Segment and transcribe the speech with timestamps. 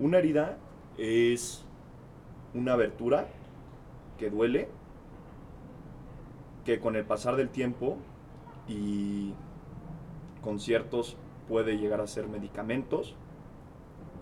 [0.00, 0.56] Una herida
[0.96, 1.62] es
[2.54, 3.28] una abertura
[4.18, 4.68] que duele,
[6.64, 7.98] que con el pasar del tiempo
[8.66, 9.34] y
[10.40, 11.18] conciertos
[11.48, 13.14] puede llegar a ser medicamentos,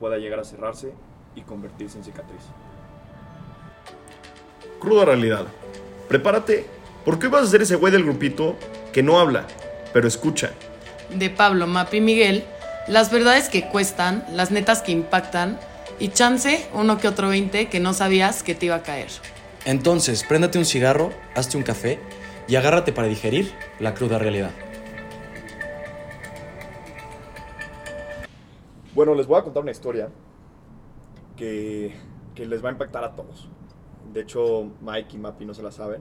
[0.01, 0.93] pueda llegar a cerrarse
[1.37, 2.43] y convertirse en cicatriz.
[4.81, 5.47] Cruda realidad.
[6.09, 6.67] Prepárate,
[7.05, 8.57] porque hoy vas a ser ese güey del grupito
[8.93, 9.47] que no habla,
[9.93, 10.51] pero escucha.
[11.17, 12.45] De Pablo, Mapi y Miguel,
[12.89, 15.59] las verdades que cuestan, las netas que impactan
[15.99, 19.09] y chance uno que otro 20 que no sabías que te iba a caer.
[19.65, 21.99] Entonces, préndate un cigarro, hazte un café
[22.47, 24.51] y agárrate para digerir la cruda realidad.
[28.95, 30.09] Bueno, les voy a contar una historia
[31.37, 31.95] que,
[32.35, 33.49] que les va a impactar a todos.
[34.13, 36.01] De hecho, Mike y Mapi no se la saben.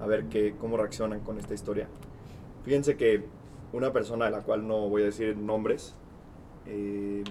[0.00, 1.88] A ver qué, cómo reaccionan con esta historia.
[2.64, 3.24] Fíjense que
[3.72, 5.94] una persona de la cual no voy a decir nombres,
[6.66, 7.22] eh,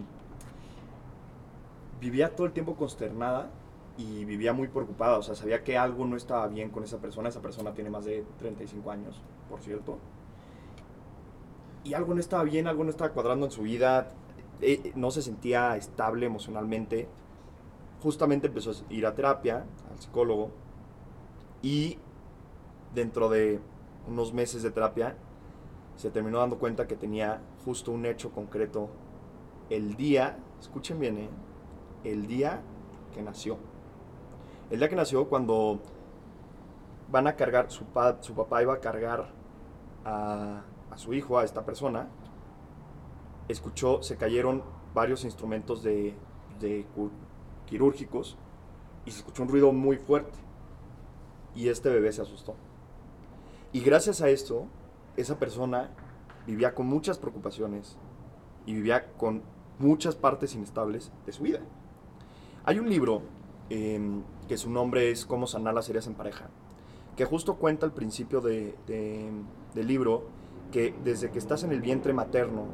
[2.04, 3.50] vivía todo el tiempo consternada
[3.98, 5.18] y vivía muy preocupada.
[5.18, 7.30] O sea, sabía que algo no estaba bien con esa persona.
[7.30, 10.00] Esa persona tiene más de 35 años, por cierto.
[11.86, 14.12] Y algo no estaba bien, algo no estaba cuadrando en su vida.
[14.62, 17.08] eh, no se sentía estable emocionalmente.
[18.02, 20.52] Justamente empezó a ir a terapia, al psicólogo.
[21.62, 21.98] Y
[22.94, 23.62] dentro de
[24.08, 25.16] unos meses de terapia,
[25.96, 28.90] se terminó dando cuenta que tenía justo un hecho concreto
[29.70, 31.30] el día, escuchen bien, ¿eh?
[32.04, 32.62] El día
[33.14, 33.58] que nació.
[34.70, 35.80] El día que nació cuando
[37.12, 39.30] van a cargar, su, pa- su papá iba a cargar
[40.06, 40.64] a,
[40.96, 42.08] su hijo, a esta persona,
[43.48, 46.16] escuchó, se cayeron varios instrumentos de,
[46.60, 46.86] de
[47.66, 48.38] quirúrgicos
[49.06, 50.38] y se escuchó un ruido muy fuerte.
[51.56, 52.56] Y este bebé se asustó.
[53.72, 54.66] Y gracias a esto,
[55.18, 55.92] esa persona
[56.48, 57.98] vivía con muchas preocupaciones
[58.66, 59.44] y vivía con
[59.78, 61.60] muchas partes inestables de su vida.
[62.66, 63.22] Hay un libro
[63.70, 66.50] em, que su nombre es Cómo sanar las heridas en pareja,
[67.16, 69.32] que justo cuenta al principio de- de-
[69.74, 70.24] del libro
[70.72, 72.66] que desde que estás en el vientre materno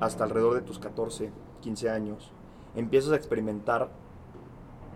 [0.00, 1.30] hasta alrededor de tus 14,
[1.60, 2.30] 15 años,
[2.74, 3.90] empiezas a experimentar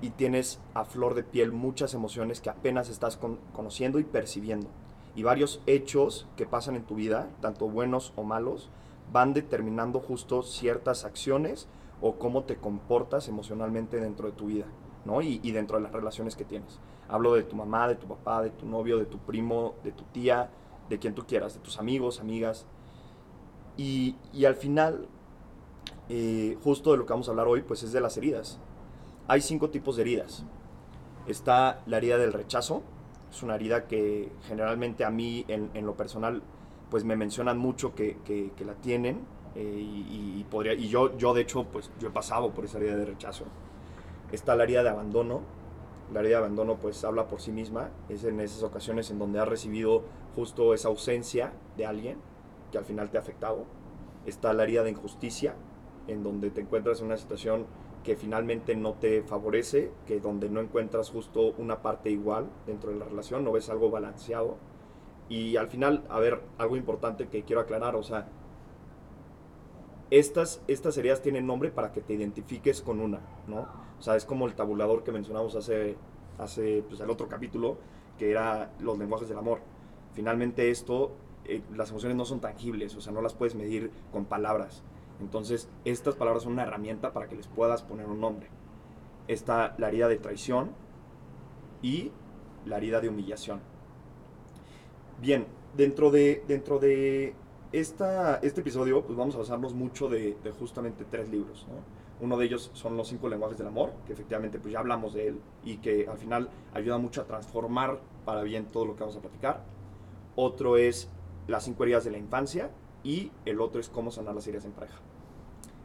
[0.01, 4.69] y tienes a flor de piel muchas emociones que apenas estás con- conociendo y percibiendo.
[5.17, 8.71] Y varios hechos que pasan en tu vida, tanto buenos o malos,
[9.13, 11.67] van determinando justo ciertas acciones
[12.01, 14.67] o cómo te comportas emocionalmente dentro de tu vida,
[15.05, 15.21] ¿no?
[15.23, 16.79] Y, dentro de las relaciones que tienes.
[17.09, 20.05] Hablo de tu mamá, de tu papá, de tu novio, de tu primo, de tu
[20.05, 20.51] tía,
[20.89, 22.67] de quien tú quieras, de tus amigos, amigas.
[23.77, 25.09] Y, y al final,
[26.09, 28.59] eh, justo de lo que vamos a hablar hoy, pues es de las heridas.
[29.27, 30.45] Hay cinco tipos de heridas.
[31.27, 32.83] Está la herida del rechazo,
[33.31, 36.43] es una herida que generalmente a mí en, en lo personal
[36.91, 39.21] pues me mencionan mucho que, que- que la tienen
[39.55, 42.97] eh, y, podría, y yo, yo de hecho pues yo he pasado por esa herida
[42.97, 43.45] de rechazo.
[44.33, 45.43] Está la herida de abandono,
[46.13, 49.41] la herida de abandono pues habla por sí misma, es en esas ocasiones en donde
[49.41, 50.03] has recibido
[50.35, 52.19] justo esa ausencia de alguien
[52.71, 53.65] que al final te ha afectado.
[54.27, 55.55] Está la herida de injusticia,
[56.07, 57.67] en donde te encuentras en una situación
[58.05, 62.97] que finalmente no te favorece, que donde no encuentras justo una parte igual dentro de
[62.97, 64.57] la relación, no ves algo balanceado.
[65.29, 68.29] Y al final, a ver, algo importante que quiero aclarar, o sea,
[70.11, 73.69] estas, estas heridas tienen nombre para que te identifiques con una, ¿no?
[73.99, 75.97] O sea, es como el tabulador que mencionamos hace,
[76.39, 77.79] hace pues, el otro capítulo,
[78.19, 79.61] que era los lenguajes del amor.
[80.13, 81.13] Finalmente esto,
[81.45, 84.83] eh, las emociones no son tangibles, o sea, no las puedes medir con palabras.
[85.21, 88.49] Entonces, estas palabras son una herramienta para que les puedas poner un nombre.
[89.27, 90.71] Está la herida de traición
[91.83, 92.13] y
[92.65, 93.61] la herida de humillación.
[95.21, 97.35] Bien, dentro de, dentro de
[97.73, 101.67] esta, este episodio, pues vamos a basarnos mucho de, de justamente tres libros.
[101.69, 101.77] ¿no?
[102.21, 105.29] Uno de ellos son los cinco lenguajes del amor, que efectivamente pues ya hablamos de
[105.29, 109.17] él y que al final ayuda mucho a transformar para bien todo lo que vamos
[109.17, 109.63] a platicar.
[110.35, 111.09] Otro es
[111.47, 112.71] las cinco heridas de la infancia
[113.05, 114.99] y el otro es cómo sanar las heridas en pareja.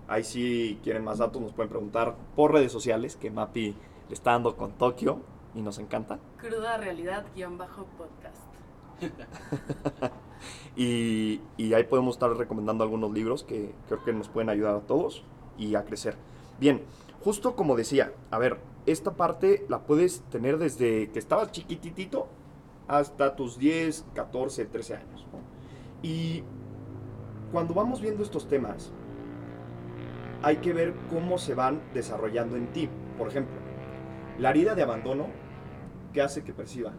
[0.07, 3.75] Ahí si quieren más datos nos pueden preguntar por redes sociales, que Mapi
[4.09, 5.21] le está dando con Tokio
[5.53, 6.19] y nos encanta.
[6.37, 8.37] Cruda realidad guion bajo podcast.
[10.75, 11.41] Y,
[11.73, 15.23] ahí podemos estar recomendando algunos libros que creo que nos pueden ayudar a todos
[15.57, 16.15] y a crecer.
[16.59, 16.81] Bien,
[17.23, 22.27] justo como decía, a ver, esta parte la puedes tener desde que estabas chiquititito
[22.87, 25.25] hasta tus 10, 14, 13 años.
[26.01, 26.43] Y
[27.51, 28.91] cuando vamos viendo estos temas,
[30.41, 32.89] hay que ver cómo se van desarrollando en ti.
[33.17, 33.55] Por ejemplo,
[34.37, 35.27] la herida de abandono,
[36.11, 36.93] ¿qué hace que perciba?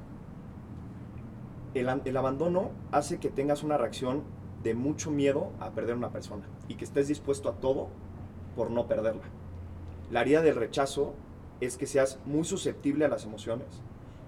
[1.75, 4.23] El, an- el abandono hace que tengas una reacción
[4.63, 7.89] de mucho miedo a perder una persona y que estés dispuesto a todo
[8.57, 9.25] por no perderla.
[10.11, 11.15] La herida del rechazo
[11.61, 13.67] es que seas muy susceptible a las emociones,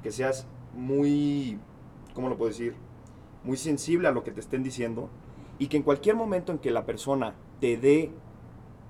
[0.02, 1.58] que seas muy,
[2.14, 2.74] ¿cómo lo puedo decir?
[3.44, 5.08] Muy sensible a lo que te estén diciendo
[5.58, 8.10] y que en cualquier momento en que la persona te dé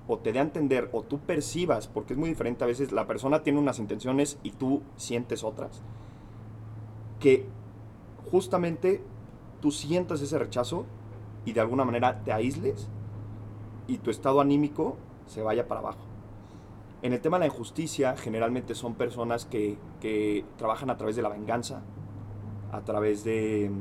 [0.07, 3.07] o te dé a entender o tú percibas, porque es muy diferente a veces, la
[3.07, 5.81] persona tiene unas intenciones y tú sientes otras,
[7.19, 7.45] que
[8.31, 9.01] justamente
[9.61, 10.85] tú sientas ese rechazo
[11.45, 12.89] y de alguna manera te aísles
[13.87, 14.97] y tu estado anímico
[15.27, 15.99] se vaya para abajo.
[17.01, 21.21] En el tema de la injusticia, generalmente son personas que, que trabajan a través de
[21.21, 21.83] la venganza,
[22.71, 23.71] a través de,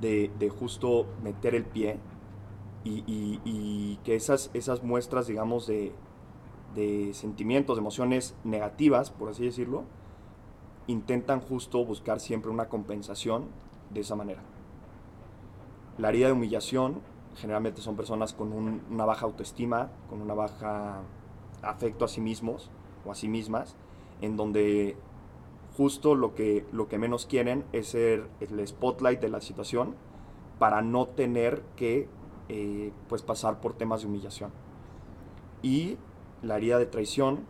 [0.00, 1.98] de, de justo meter el pie
[2.84, 5.92] y, y- y que esas, esas muestras, digamos, de,
[6.74, 9.84] de sentimientos, de emociones negativas, por así decirlo,
[10.88, 13.44] intentan justo buscar siempre una compensación
[13.90, 14.42] de esa manera.
[15.96, 17.00] La herida de humillación
[17.36, 21.02] generalmente son personas con un- una baja autoestima, con una baja
[21.62, 22.70] afecto a sí mismos
[23.06, 23.76] o a sí mismas,
[24.20, 24.96] en donde
[25.76, 29.94] justo lo que, lo que menos quieren es ser el spotlight de la situación
[30.58, 32.08] para no tener que
[32.48, 34.50] eh, pues pasar por temas de humillación.
[35.62, 35.98] Y
[36.42, 37.40] la herida de traición,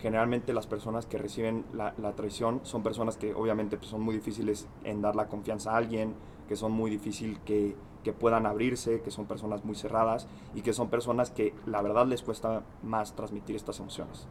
[0.00, 4.14] generalmente las personas que reciben la, la traición son personas que obviamente pues, son muy
[4.14, 6.14] difíciles en dar la confianza a alguien,
[6.48, 10.72] que son muy difícil que, que puedan abrirse, que son personas muy cerradas y que
[10.72, 14.26] son personas que la verdad les cuesta más transmitir estas emociones.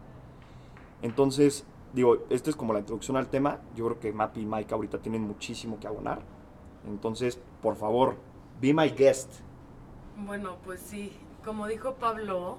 [1.02, 3.60] Entonces, digo, esta es como la introducción al tema.
[3.76, 6.22] Yo creo que Mappy y Mike ahorita tienen muchísimo que abonar.
[6.88, 8.16] Entonces, por favor,
[8.60, 9.32] be my guest.
[10.18, 11.14] Bueno, pues sí,
[11.46, 12.58] como dijo Pablo,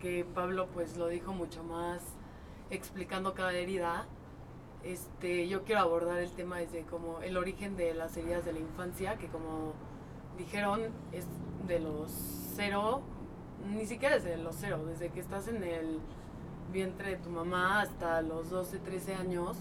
[0.00, 2.17] que Pablo pues lo dijo mucho más
[2.70, 4.06] explicando cada herida,
[4.84, 8.60] este, yo quiero abordar el tema desde como el origen de las heridas de la
[8.60, 9.72] infancia, que como
[10.36, 10.82] dijeron
[11.12, 11.26] es
[11.66, 12.10] de los
[12.54, 13.02] cero,
[13.70, 15.98] ni siquiera desde los cero, desde que estás en el
[16.72, 19.56] vientre de tu mamá hasta los 12, 13 años,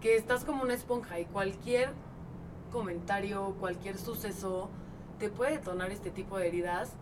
[0.00, 1.90] que estás como una esponja y cualquier
[2.72, 4.68] comentario, cualquier suceso
[5.18, 6.92] te puede detonar este tipo de heridas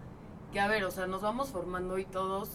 [0.52, 2.48] que a ver, o sea, nos vamos formando y todos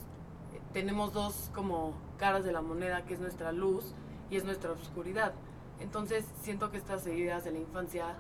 [0.54, 3.94] eh, tenemos dos como caras de la moneda, que es nuestra luz
[4.30, 5.34] y es nuestra oscuridad.
[5.80, 8.16] Entonces, siento que estas heridas de la infancia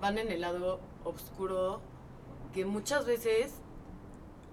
[0.00, 1.80] van en el lado oscuro
[2.52, 3.60] que muchas veces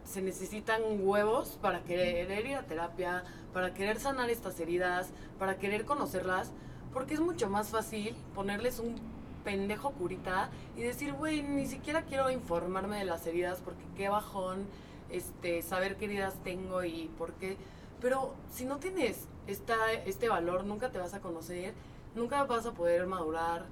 [0.04, 5.10] se necesitan huevos para querer ir a terapia, para querer sanar estas heridas,
[5.40, 6.52] para querer conocerlas,
[6.94, 8.96] porque es mucho más fácil ponerles un
[9.44, 14.66] pendejo curita y decir, güey, ni siquiera quiero informarme de las heridas porque qué bajón
[15.10, 17.58] este, saber qué heridas tengo y por qué.
[18.02, 21.74] Pero si no tienes esta, este valor, nunca te vas a conocer,
[22.16, 23.66] nunca vas a poder madurar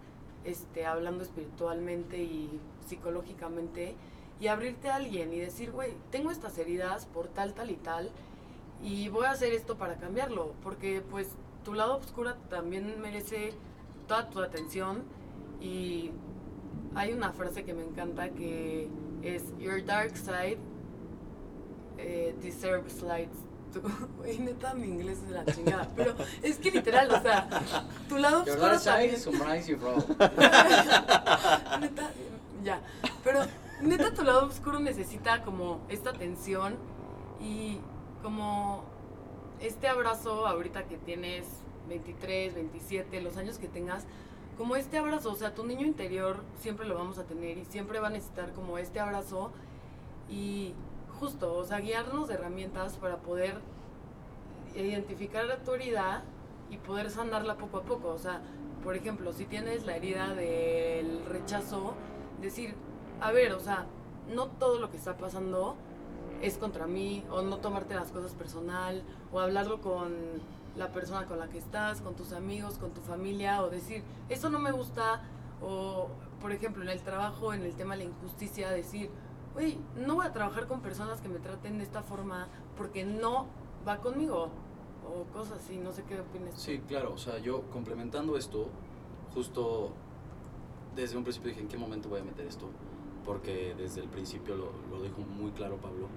[0.44, 3.96] este, hablando espiritualmente y psicológicamente
[4.40, 8.12] y abrirte a alguien y decir, güey, tengo estas heridas por tal, tal y tal
[8.84, 11.30] y voy a hacer esto para cambiarlo, porque pues
[11.64, 13.54] tu lado oscuro también merece
[14.08, 15.04] toda tu atención
[15.62, 16.12] y
[16.94, 18.90] hay una frase que me encanta que
[19.22, 20.58] es Your dark side
[21.98, 23.32] eh, deserves light.
[23.74, 23.82] Too".
[24.18, 25.90] Güey, neta, mi inglés es de la chingada.
[25.96, 27.50] Pero es que literal, o sea,
[28.08, 29.16] tu lado oscuro también.
[29.66, 29.96] you, bro.
[31.80, 32.12] neta,
[32.64, 32.82] ya.
[33.24, 33.42] Pero
[33.82, 36.76] neta, tu lado oscuro necesita como esta atención
[37.42, 37.80] y
[38.22, 38.84] como
[39.60, 41.46] este abrazo ahorita que tienes
[41.90, 44.06] 23, 27, los años que tengas,
[44.58, 48.00] como este abrazo, o sea, tu niño interior siempre lo vamos a tener y siempre
[48.00, 49.52] va a necesitar como este abrazo
[50.30, 50.74] y
[51.20, 53.60] justo, o sea, guiarnos de herramientas para poder
[54.76, 56.24] identificar tu herida
[56.70, 58.10] y poder sanarla poco a poco.
[58.10, 58.42] O sea,
[58.84, 61.94] por ejemplo, si tienes la herida del rechazo,
[62.42, 62.76] decir,
[63.22, 63.86] a ver, o sea,
[64.34, 65.76] no todo lo que está pasando
[66.42, 70.14] es contra mí, o no tomarte las cosas personal, o hablarlo con
[70.76, 74.50] la persona con la que estás, con tus amigos, con tu familia, o decir, eso
[74.50, 75.22] no me gusta,
[75.62, 76.10] o
[76.42, 79.10] por ejemplo, en el trabajo, en el tema de la injusticia, decir,
[79.54, 83.48] güey, no voy a trabajar con personas que me traten de esta forma porque no
[83.88, 84.50] va conmigo,
[85.06, 86.60] o cosas así, no sé qué opinas.
[86.60, 88.68] Sí, claro, o sea, yo complementando esto,
[89.34, 89.92] justo
[90.96, 92.70] desde un principio dije, ¿en qué momento voy a meter esto?
[93.26, 96.08] Porque desde el principio lo, lo dijo muy claro Pablo,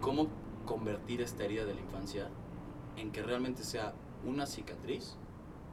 [0.00, 0.28] ¿cómo
[0.66, 2.28] convertir esta herida de la infancia
[2.96, 3.94] en que realmente sea
[4.24, 5.16] una cicatriz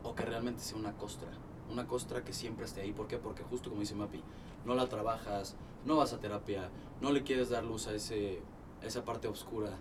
[0.04, 1.30] o que realmente sea una costra?
[1.72, 3.18] Una costra que siempre esté ahí, ¿por qué?
[3.18, 4.24] Porque justo como dice Mapi,
[4.66, 5.56] no la trabajas,
[5.86, 6.70] no vas a terapia,
[7.02, 8.42] no le quieres dar luz a ese,
[8.82, 9.72] esa parte oscura,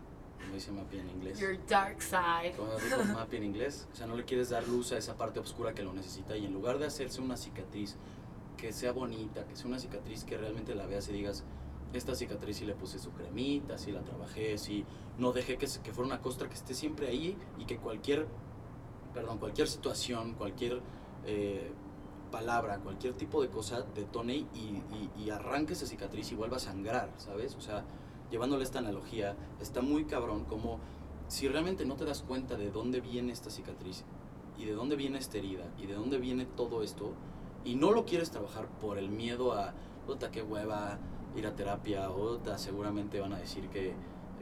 [0.40, 2.54] como dice Mapi en inglés Your dark side.
[2.56, 5.40] como dijo Mappy en inglés, o sea, no le quieres dar luz a esa parte
[5.40, 7.96] oscura que lo necesita y en lugar de hacerse una cicatriz
[8.56, 11.44] que sea bonita, que sea una cicatriz que realmente la veas y digas,
[11.92, 14.84] esta cicatriz sí le puse su cremita, sí la trabajé, sí
[15.16, 18.26] no dejé que, que fuera una costra que esté siempre ahí y que cualquier,
[19.14, 20.80] perdón, cualquier situación, cualquier
[21.26, 21.70] eh,
[22.30, 26.60] palabra, cualquier tipo de cosa detone y, y, y arranque esa cicatriz y vuelva a
[26.60, 27.54] sangrar, ¿sabes?
[27.56, 27.84] O sea,
[28.30, 30.78] llevándole esta analogía, está muy cabrón como
[31.28, 34.04] si realmente no te das cuenta de dónde viene esta cicatriz
[34.58, 37.12] y de dónde viene esta herida y de dónde viene todo esto
[37.64, 39.72] y no lo quieres trabajar por el miedo a,
[40.06, 40.98] puta, qué hueva
[41.36, 43.94] ir a terapia o "Puta, seguramente van a decir que,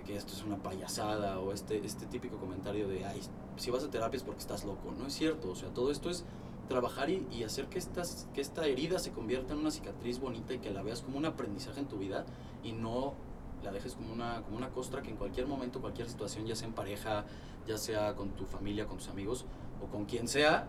[0.04, 3.20] que esto es una payasada o este, este típico comentario de, ay,
[3.56, 4.92] si vas a terapia es porque estás loco.
[4.96, 6.24] No es cierto, o sea, todo esto es
[6.66, 10.54] trabajar y, y hacer que, estas, que esta herida se convierta en una cicatriz bonita
[10.54, 12.24] y que la veas como un aprendizaje en tu vida
[12.62, 13.14] y no
[13.62, 16.68] la dejes como una, como una costra que en cualquier momento, cualquier situación, ya sea
[16.68, 17.24] en pareja,
[17.66, 19.44] ya sea con tu familia, con tus amigos
[19.82, 20.68] o con quien sea,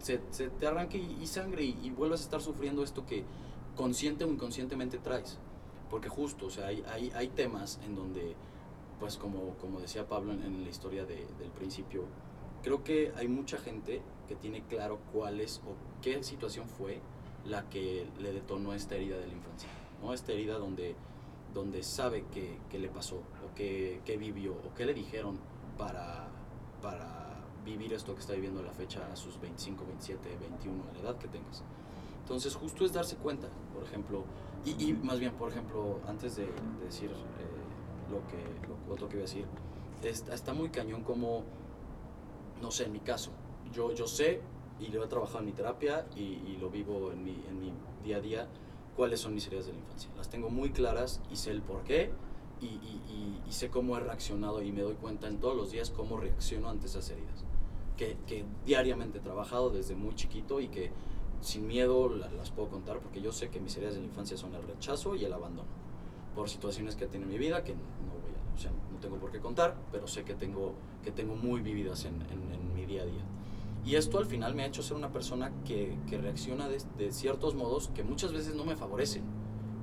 [0.00, 3.24] se, se te arranque y, y sangre y, y vuelvas a estar sufriendo esto que
[3.76, 5.38] consciente o inconscientemente traes.
[5.90, 8.34] Porque justo, o sea, hay, hay, hay temas en donde,
[9.00, 12.04] pues como, como decía Pablo en, en la historia de- del principio,
[12.62, 17.00] creo que hay mucha gente que tiene claro cuál es o qué situación fue
[17.44, 19.68] la que le detonó esta herida de la infancia.
[20.02, 20.12] ¿no?
[20.12, 20.94] Esta herida donde,
[21.54, 25.38] donde sabe qué, qué le pasó o qué, qué vivió o qué le dijeron
[25.76, 26.28] para,
[26.82, 30.92] para vivir esto que está viviendo a la fecha a sus 25, 27, 21, a
[30.92, 31.64] la edad que tengas.
[32.20, 34.24] Entonces justo es darse cuenta, por ejemplo,
[34.64, 39.08] y, y más bien, por ejemplo, antes de, de decir eh, lo que lo otro
[39.08, 39.46] que a decir,
[40.02, 41.44] está, está muy cañón como,
[42.60, 43.30] no sé, en mi caso,
[43.72, 44.40] yo, yo sé
[44.80, 47.72] y lo he trabajado en mi terapia y, y lo vivo en mi, en mi
[48.04, 48.48] día a día,
[48.96, 50.10] cuáles son mis heridas de la infancia.
[50.16, 52.10] Las tengo muy claras y sé el por qué
[52.60, 55.90] y, y- y- sé cómo he reaccionado y me doy cuenta en todos los días
[55.90, 57.44] cómo reacciono ante esas heridas.
[57.96, 60.90] Que, que diariamente he trabajado desde muy chiquito y que
[61.40, 64.36] sin miedo la- las puedo contar porque yo sé que mis heridas de la infancia
[64.36, 65.68] son el rechazo y el abandono
[66.36, 67.80] por situaciones que he tenido en mi vida que no
[68.12, 71.34] voy a, o sea, no tengo por qué contar, pero sé que tengo, que tengo
[71.34, 73.24] muy vividas en, en- en mi día a día.
[73.84, 77.12] Y esto al final me ha hecho ser una persona que, que reacciona de, de
[77.12, 79.24] ciertos modos que muchas veces no me favorecen.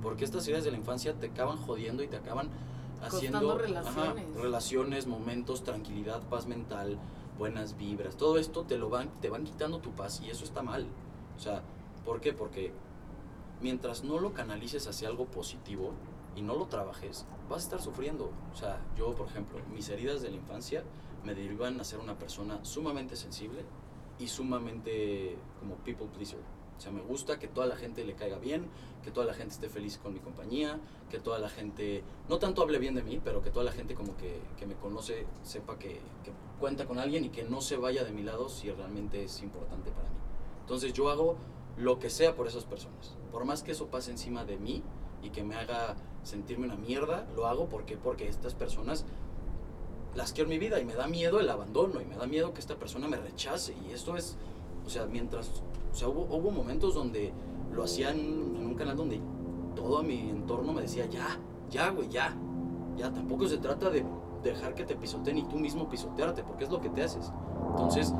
[0.02, 2.50] Porque estas heridas de la infancia te acaban jodiendo y te acaban
[3.02, 4.34] haciendo relaciones.
[4.36, 6.98] relaciones, momentos, tranquilidad, paz mental,
[7.38, 8.16] buenas vibras.
[8.16, 10.86] Todo esto te lo van, te van quitando tu paz y eso está mal.
[11.36, 11.62] O sea,
[12.04, 12.32] ¿por qué?
[12.32, 12.72] Porque
[13.60, 15.92] mientras no lo canalices hacia algo positivo
[16.34, 18.30] y no lo trabajes, vas a estar sufriendo.
[18.52, 20.82] O sea, yo, por ejemplo, mis heridas de la infancia
[21.24, 23.64] me derivan a ser una persona sumamente sensible
[24.18, 26.40] y sumamente como people pleaser.
[26.76, 28.66] O sea, me gusta que toda la gente le caiga bien,
[29.02, 30.78] que toda la gente esté feliz con mi compañía,
[31.10, 33.94] que toda la gente, no tanto hable bien de mí, pero que toda la gente
[33.94, 36.00] como que, que me conoce sepa que,
[36.60, 39.90] cuenta con alguien y que no se vaya de mi lado si realmente es importante
[39.90, 40.16] para mí.
[40.60, 41.36] Entonces yo hago
[41.76, 43.16] lo que sea por esas personas.
[43.30, 44.82] Por más que eso pase encima de mí
[45.22, 49.04] y que me haga sentirme una mierda, lo hago porque porque estas personas
[50.16, 52.52] las quiero en mi vida y me da miedo el abandono y me da miedo
[52.52, 54.36] que esta persona me rechace y esto es,
[54.84, 57.32] o sea, mientras, o sea, hubo, momentos donde
[57.72, 59.20] lo hacía en, en un canal donde
[59.74, 61.38] todo mi entorno me decía, ya,
[61.70, 62.34] ya, güey, ya,
[62.96, 64.04] ya, tampoco se trata de
[64.42, 67.30] dejar que te pisoteen y tú mismo pisotearte, porque es lo que te haces.
[67.70, 68.14] Entonces,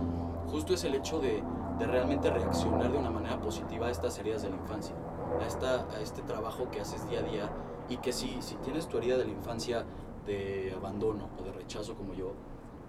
[0.49, 1.43] justo es el hecho de,
[1.79, 4.95] de realmente reaccionar de una manera positiva a estas heridas de la infancia,
[5.41, 7.51] a, esta, a este trabajo que haces día a día
[7.89, 9.85] y que si, si tienes tu herida de la infancia
[10.27, 12.33] de abandono o de rechazo como yo,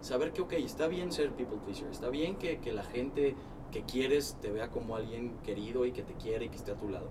[0.02, 3.36] saber que, ok, está bien ser people pleaser, está bien que, que la gente
[3.72, 6.76] que quieres te vea como alguien querido y que te quiere y que esté a
[6.78, 7.08] tu lado,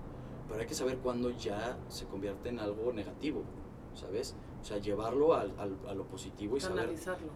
[0.48, 3.42] pero hay que saber cuándo ya se convierte en algo negativo,
[3.94, 4.34] ¿sabes?
[4.62, 6.88] O sea, llevarlo al, al- a lo positivo y saber,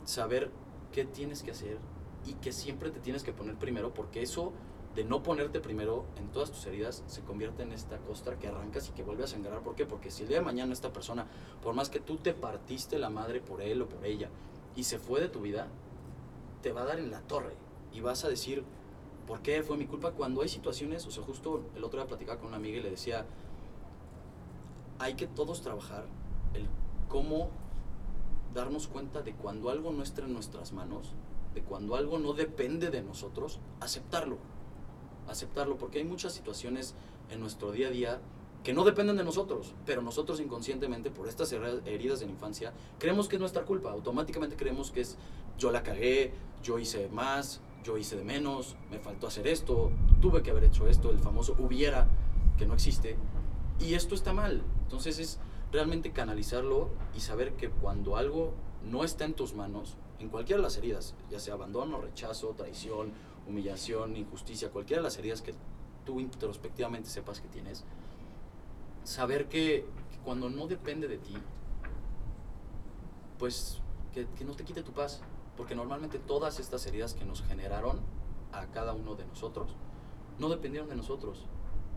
[0.04, 0.50] saber
[0.92, 1.78] qué tienes que hacer
[2.26, 4.52] y que siempre te tienes que poner primero, porque eso
[4.94, 8.88] de no ponerte primero en todas tus heridas se convierte en esta costra que arrancas
[8.88, 9.60] y que vuelve a sangrar.
[9.60, 9.86] ¿Por qué?
[9.86, 11.26] Porque si el día de mañana esta persona,
[11.62, 14.28] por más que tú te partiste la madre por él o por ella
[14.74, 15.68] y se fue de tu vida,
[16.62, 17.54] te va a dar en la torre
[17.92, 18.64] y vas a decir,
[19.26, 20.12] ¿por qué fue mi culpa?
[20.12, 22.90] Cuando hay situaciones, o sea, justo el otro día platicaba con una amiga y le
[22.90, 23.26] decía,
[24.98, 26.04] hay que todos trabajar
[26.52, 26.66] el
[27.08, 27.50] cómo
[28.54, 31.12] darnos cuenta de cuando algo no está en nuestras manos,
[31.54, 34.38] de cuando algo no depende de nosotros, aceptarlo.
[35.28, 36.94] Aceptarlo, porque hay muchas situaciones
[37.30, 38.20] en nuestro día a día
[38.64, 42.72] que no dependen de nosotros, pero nosotros inconscientemente, por estas her- heridas de la infancia,
[42.98, 43.90] creemos que es nuestra culpa.
[43.90, 45.16] Automáticamente creemos que es
[45.56, 50.42] yo la cagué, yo hice más, yo hice de menos, me faltó hacer esto, tuve
[50.42, 52.06] que haber hecho esto, el famoso hubiera,
[52.58, 53.16] que no existe.
[53.78, 54.62] Y esto está mal.
[54.82, 55.38] Entonces es
[55.72, 58.52] realmente canalizarlo y saber que cuando algo
[58.84, 63.12] no está en tus manos, en cualquiera de las heridas, ya sea abandono, rechazo, traición,
[63.50, 65.54] humillación, injusticia, cualquiera de las heridas que
[66.04, 67.84] tú introspectivamente sepas que tienes,
[69.04, 71.34] saber que, que cuando no depende de ti,
[73.38, 73.80] pues
[74.12, 75.20] que, que no te quite tu paz.
[75.56, 78.00] Porque normalmente todas estas heridas que nos generaron
[78.52, 79.76] a cada uno de nosotros
[80.38, 81.38] no dependieron de nosotros.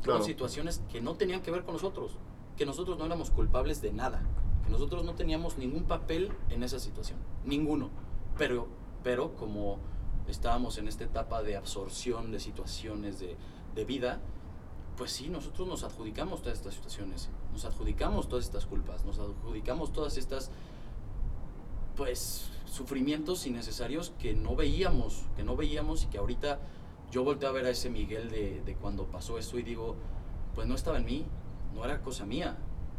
[0.01, 0.24] Fueron Claro.
[0.25, 2.17] situaciones que no tenían que ver con nosotros,
[2.57, 4.22] que nosotros no éramos culpables de nada,
[4.65, 7.89] que nosotros no teníamos ningún papel en esa situación, ninguno.
[8.38, 8.67] Pero,
[9.01, 9.77] pero como
[10.27, 13.36] estábamos en esta etapa de absorción de situaciones de,
[13.75, 14.20] de vida,
[14.98, 19.92] pues sí, nosotros nos adjudicamos todas estas situaciones, nos adjudicamos todas estas culpas, nos adjudicamos
[19.92, 20.51] todas estas,
[21.96, 26.60] pues, sufrimientos innecesarios que no veíamos, que no veíamos y que ahorita
[27.12, 29.96] yo volteo a ver a ese Miguel de, de cuando pasó esto y digo,
[30.56, 31.25] pues no estaba en mí,
[31.74, 32.58] no era cosa mía,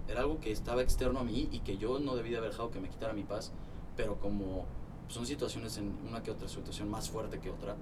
[0.09, 2.81] era algo que estaba externo a mí y que yo no debía haber dejado que
[2.81, 3.53] me quitara mi paz,
[3.97, 4.67] pero como
[5.09, 7.77] son situaciones en una que otra situación más fuerte que otra,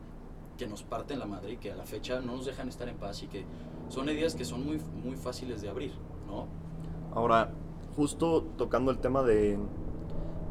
[0.58, 2.96] que nos parten la madre y que a la fecha no nos dejan estar en
[2.96, 3.44] paz y que
[3.88, 5.92] son heridas que son muy, muy fáciles de abrir,
[6.26, 6.46] ¿no?
[7.14, 7.50] Ahora,
[7.96, 9.58] justo tocando el tema de,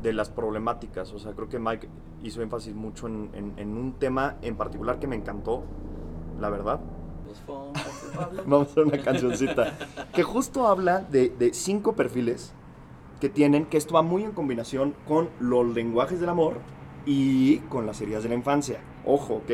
[0.01, 1.87] de las problemáticas, o sea, creo que Mike
[2.23, 5.63] hizo énfasis mucho en, en- en un tema en particular que me encantó,
[6.39, 6.79] la verdad.
[8.45, 9.77] Vamos a una cancioncita.
[10.13, 12.53] que justo habla de, de cinco perfiles
[13.21, 16.55] que tienen, que esto va muy en combinación con los lenguajes del amor
[17.05, 18.81] y con las heridas de la infancia.
[19.05, 19.51] Ojo, ¿ok?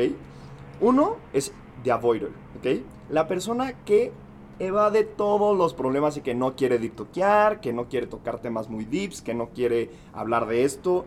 [0.80, 1.52] Uno es
[1.84, 2.82] the avoider, ¿ok?
[3.10, 4.10] La persona que
[4.58, 8.68] evade todos los problemas y que no quiere deep toquear, que no quiere tocar temas
[8.68, 11.04] muy deeps, que no quiere hablar de esto.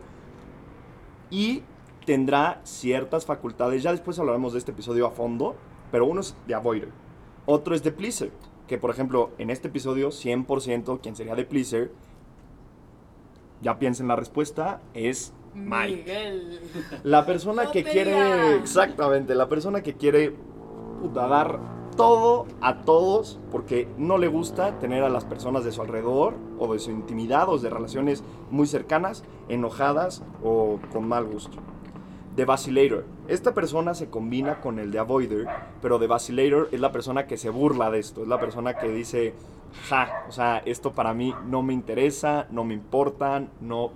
[1.30, 1.64] Y
[2.06, 5.56] tendrá ciertas facultades, ya después hablaremos de este episodio a fondo,
[5.90, 6.90] pero uno es the avoider.
[7.44, 8.30] Otro es the pleaser,
[8.68, 11.90] que por ejemplo en este episodio 100% quien sería the pleaser,
[13.62, 15.96] ya piensen la respuesta, es Mike.
[15.96, 16.60] Miguel.
[17.04, 20.34] La persona No que quiere, exactamente, la persona que quiere
[21.00, 21.58] puta, dar
[21.96, 26.72] todo a todos porque no le gusta tener a las personas de su alrededor o
[26.72, 31.58] de su intimidad o de relaciones muy cercanas enojadas o con mal gusto.
[32.36, 33.04] The Vacillator.
[33.28, 35.46] Esta persona se combina con el de Avoider,
[35.82, 38.88] pero The Vacillator es la persona que se burla de esto, es la persona que
[38.88, 39.34] dice,
[39.88, 43.92] ja, o sea, esto para mí no me interesa, no me importan, no,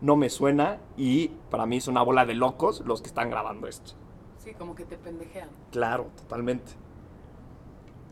[0.00, 3.66] no me suena y para mí es una bola de locos los que están grabando
[3.66, 3.92] esto.
[4.38, 5.48] Sí, como que te pendejean.
[5.70, 6.72] Claro, totalmente.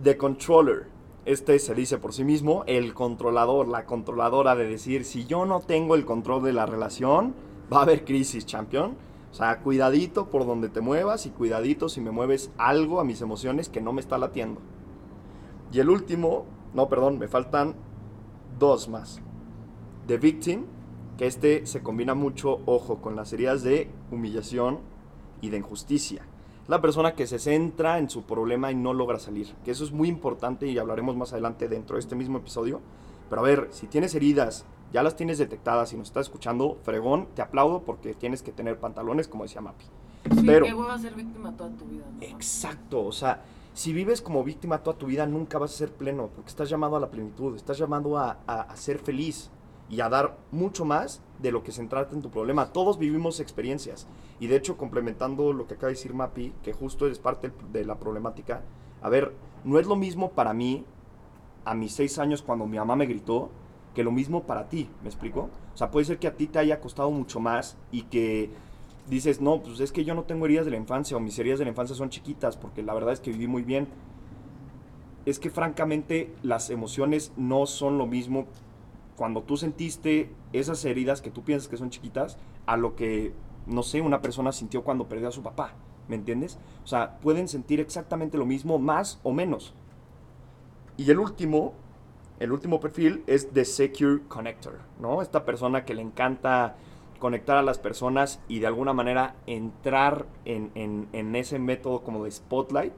[0.03, 0.89] The Controller.
[1.25, 5.61] Este se dice por sí mismo, el controlador, la controladora de decir, si yo no
[5.61, 7.35] tengo el control de la relación,
[7.73, 8.97] va a haber crisis, champion.
[9.33, 13.21] O sea, cuidadito por donde te muevas y cuidadito si me mueves algo a mis
[13.23, 14.61] emociones que no me está latiendo.
[15.73, 17.75] Y el último, no, perdón, me faltan
[18.59, 19.21] dos más.
[20.07, 20.67] The Victim,
[21.19, 24.79] que este se combina mucho, ojo, con las heridas de humillación
[25.41, 26.23] y de injusticia.
[26.69, 29.55] La persona que se centra en su problema y no logra salir.
[29.65, 32.81] Que eso es muy importante y hablaremos más adelante dentro de este mismo episodio.
[33.31, 37.29] Pero a ver, si tienes heridas, ya las tienes detectadas y nos estás escuchando, fregón,
[37.35, 39.85] te aplaudo porque tienes que tener pantalones, como decía Mapi.
[40.35, 42.05] Sí, Pero- qué hueva ser víctima toda tu vida.
[42.13, 42.23] ¿no?
[42.23, 43.43] Exacto, o sea,
[43.77, 46.97] si vives como víctima toda tu vida, nunca vas a ser pleno, porque estás llamado
[46.97, 49.51] a la plenitud, estás llamado a, a- ser feliz
[49.91, 52.73] y a dar mucho más de lo que centrarte en tu problema.
[52.73, 54.07] Todos vivimos experiencias.
[54.41, 57.85] Y de hecho, complementando lo que acaba de decir Mapi, que justo es parte de
[57.85, 58.63] la problemática,
[59.03, 60.87] a ver, no es lo mismo para mí
[61.67, 63.51] a mis seis años cuando mi mamá me gritó
[63.95, 65.51] que lo mismo para ti, ¿me explico?
[65.75, 68.51] O sea, puede ser que a ti te haya costado mucho más y que
[69.09, 71.59] dices, no, pues es que yo no tengo heridas de la infancia o mis heridas
[71.59, 73.89] de la infancia son chiquitas porque la verdad es que viví muy bien.
[75.25, 78.47] Es que francamente las emociones no son lo mismo
[79.17, 83.33] cuando tú sentiste esas heridas que tú piensas que son chiquitas a lo que,
[83.67, 85.73] no sé, una persona sintió cuando perdió a su papá,
[86.09, 86.59] ¿me entiendes?
[86.85, 89.75] O sea, pueden sentir exactamente lo mismo, más o menos.
[90.97, 91.75] Y el último,
[92.39, 95.23] el último perfil es The Secure Connector, ¿no?
[95.23, 96.77] Esta persona que le encanta
[97.19, 102.25] conectar a las personas y de alguna manera entrar en, en- en ese método como
[102.25, 102.93] de spotlight,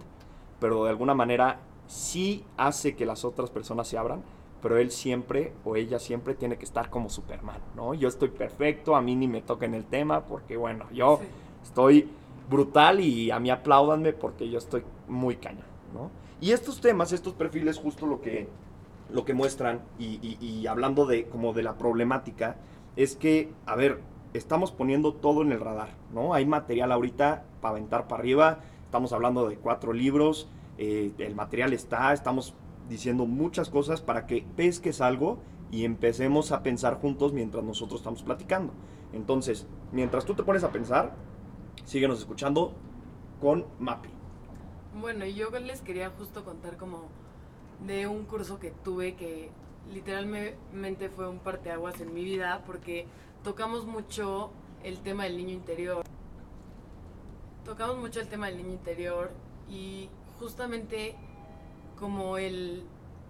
[0.61, 4.23] pero de alguna manera sí hace que las otras personas se abran,
[4.61, 7.95] pero él siempre o ella siempre tiene que estar como Superman, ¿no?
[7.95, 11.29] Yo estoy perfecto, a mí ni me toquen el tema porque bueno, yo Sí.
[11.65, 12.09] estoy
[12.51, 16.11] brutal y a mí apláudanme porque yo estoy muy caña, ¿no?
[16.41, 18.49] Y estos temas, estos perfiles, justo lo que,
[19.13, 22.57] lo que muestran, y, y- y hablando de como de la problemática,
[22.99, 24.01] es que, a ver,
[24.35, 26.35] estamos poniendo todo en el radar, ¿no?
[26.35, 31.73] Hay material ahorita para aventar para arriba, estamos hablando de cuatro libros, eh, el material
[31.73, 32.55] está, estamos
[32.89, 35.39] diciendo muchas cosas para que pesques algo
[35.71, 38.73] y empecemos a pensar juntos mientras nosotros estamos platicando.
[39.13, 41.15] Entonces, mientras tú te pones a pensar,
[41.85, 42.75] síguenos escuchando
[43.41, 44.09] con Mapi.
[45.01, 47.05] Bueno, yo les quería justo contar como
[47.87, 49.51] de un curso que tuve que
[49.93, 53.07] literalmente fue un parteaguas en mi vida porque
[53.43, 54.51] tocamos mucho
[54.83, 56.05] el tema del niño interior.
[57.65, 59.31] Tocamos mucho el tema del niño interior
[59.69, 61.17] y justamente
[61.99, 62.85] como el,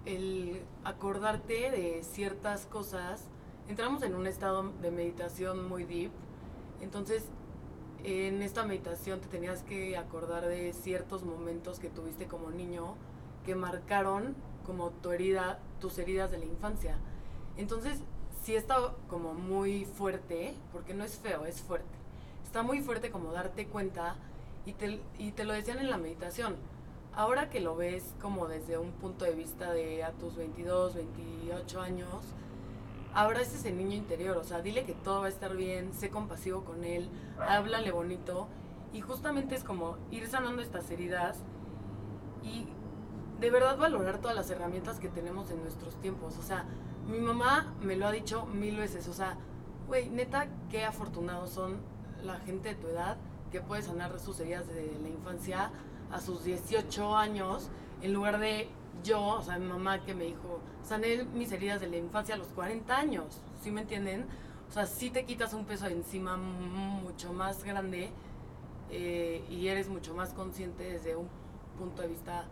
[0.04, 3.24] el acordarte de ciertas cosas,
[3.68, 6.10] entramos en un estado de meditación muy deep,
[6.80, 7.24] entonces
[8.04, 12.94] en esta meditación te tenías que acordar de ciertos momentos que tuviste como niño
[13.44, 16.96] que marcaron como tu herida, tus heridas de la infancia.
[17.56, 18.00] Entonces,
[18.42, 21.98] sí está como muy fuerte, porque no es feo, es fuerte.
[22.44, 24.16] Está muy fuerte como darte cuenta
[24.64, 26.56] y te, y te lo decían en la meditación.
[27.14, 31.80] Ahora que lo ves como desde un punto de vista de a tus 22, 28
[31.80, 32.08] años,
[33.12, 36.10] ahora es ese niño interior, o sea, dile que todo va a estar bien, sé
[36.10, 37.08] compasivo con él,
[37.40, 38.46] háblale bonito
[38.92, 41.38] y justamente es como ir sanando estas heridas
[42.42, 42.66] y
[43.40, 46.64] de verdad valorar todas las herramientas que tenemos en nuestros tiempos, o sea,
[47.06, 49.36] mi mamá me lo ha dicho mil veces, o sea,
[49.86, 51.78] güey, neta, qué afortunados son
[52.24, 53.16] la gente de tu edad
[53.50, 55.70] que puede sanar sus heridas de la infancia
[56.10, 57.70] a sus 18 años
[58.02, 58.68] en lugar de
[59.02, 62.38] yo, o sea, mi mamá que me dijo, sané mis heridas de la infancia a
[62.38, 64.26] los 40 años, ¿sí me entienden?
[64.68, 68.10] O sea, sí te quitas un peso encima mucho más grande
[68.90, 71.28] eh, y eres mucho más consciente desde un
[71.78, 72.44] punto de vista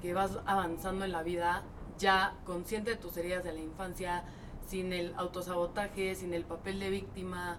[0.00, 1.62] que vas avanzando en la vida,
[1.98, 4.24] ya consciente de tus heridas de la infancia,
[4.66, 7.58] sin el autosabotaje, sin el papel de víctima.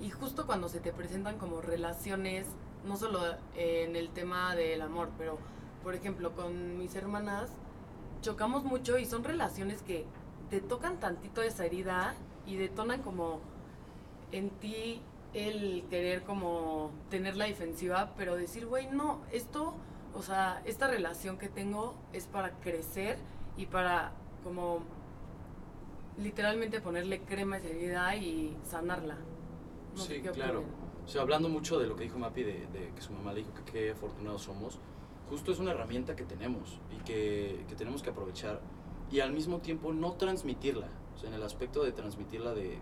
[0.00, 2.46] Y justo cuando se te presentan como relaciones,
[2.86, 3.20] no solo
[3.56, 5.38] en el tema del amor, pero
[5.82, 7.50] por ejemplo, con mis hermanas
[8.20, 10.06] chocamos mucho y son relaciones que
[10.48, 12.14] te tocan tantito esa herida
[12.46, 13.40] y detonan como
[14.30, 15.00] en ti
[15.34, 19.74] el querer como tener la defensiva, pero decir, güey, no, esto,
[20.14, 23.18] o sea, esta relación que tengo es para crecer
[23.56, 24.12] y para
[24.44, 24.80] como
[26.18, 29.16] literalmente ponerle crema a esa herida y sanarla.
[29.94, 30.64] sí, claro.
[31.04, 33.40] O sea, hablando mucho de lo que dijo Mapi, de, de que su mamá le
[33.40, 34.78] dijo que qué afortunados somos,
[35.28, 38.60] justo es una herramienta que tenemos y que, que, tenemos que aprovechar
[39.10, 42.78] y al mismo tiempo no transmitirla, o sea, en el aspecto de transmitirla de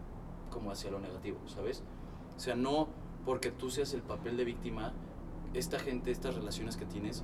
[0.51, 1.83] como hacia lo negativo, ¿sabes?
[2.37, 2.88] O sea, no
[3.25, 4.93] porque tú seas el papel de víctima,
[5.54, 7.22] esta gente, estas relaciones que tienes,